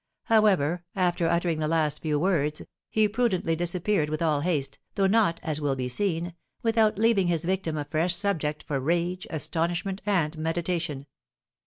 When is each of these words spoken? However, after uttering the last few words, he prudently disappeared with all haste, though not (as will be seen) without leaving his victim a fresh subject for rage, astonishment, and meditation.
However, 0.23 0.83
after 0.95 1.27
uttering 1.27 1.59
the 1.59 1.67
last 1.67 2.01
few 2.01 2.17
words, 2.17 2.63
he 2.89 3.07
prudently 3.07 3.55
disappeared 3.55 4.09
with 4.09 4.19
all 4.23 4.41
haste, 4.41 4.79
though 4.95 5.05
not 5.05 5.39
(as 5.43 5.61
will 5.61 5.75
be 5.75 5.87
seen) 5.87 6.33
without 6.63 6.97
leaving 6.97 7.27
his 7.27 7.45
victim 7.45 7.77
a 7.77 7.85
fresh 7.85 8.15
subject 8.15 8.63
for 8.63 8.79
rage, 8.79 9.27
astonishment, 9.29 10.01
and 10.07 10.39
meditation. 10.39 11.05